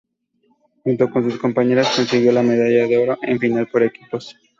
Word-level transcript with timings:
Junto 0.83 1.11
con 1.11 1.29
sus 1.29 1.39
compañeras 1.39 1.95
consiguió 1.95 2.31
la 2.31 2.41
medalla 2.41 2.87
de 2.87 2.97
oro 2.97 3.19
en 3.21 3.33
la 3.33 3.39
final 3.39 3.67
por 3.67 3.83
equipos. 3.83 4.35